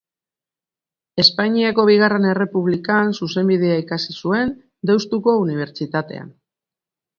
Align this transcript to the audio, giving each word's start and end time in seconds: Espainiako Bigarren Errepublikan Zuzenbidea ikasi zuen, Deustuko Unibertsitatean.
Espainiako 1.23 1.85
Bigarren 1.89 2.25
Errepublikan 2.31 3.13
Zuzenbidea 3.21 3.77
ikasi 3.83 4.17
zuen, 4.23 4.57
Deustuko 4.93 5.39
Unibertsitatean. 5.45 6.37